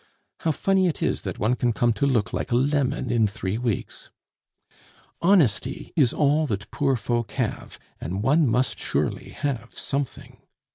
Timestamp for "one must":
8.23-8.79